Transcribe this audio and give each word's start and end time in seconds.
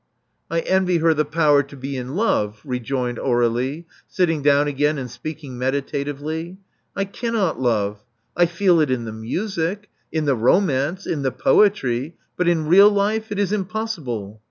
'*! 0.37 0.49
envy 0.51 0.97
her 0.97 1.13
the 1.13 1.23
power 1.23 1.61
to 1.61 1.77
be 1.77 1.95
in 1.95 2.15
love," 2.15 2.59
rejoined 2.65 3.19
Aur^lie, 3.19 3.85
sitting 4.07 4.41
down 4.41 4.67
again, 4.67 4.97
and 4.97 5.11
speaking 5.11 5.59
meditatively. 5.59 6.57
*'I 6.95 7.05
cannot 7.05 7.61
love. 7.61 8.03
I 8.35 8.47
can 8.47 8.55
feel 8.55 8.79
it 8.79 8.89
in 8.89 9.05
the 9.05 9.13
music— 9.13 9.89
in 10.11 10.25
the 10.25 10.33
romance— 10.33 11.05
in 11.05 11.21
the 11.21 11.31
poetry; 11.31 12.15
but 12.35 12.47
in 12.47 12.65
real 12.65 12.89
life— 12.89 13.31
it 13.31 13.37
is 13.37 13.53
impossible. 13.53 14.39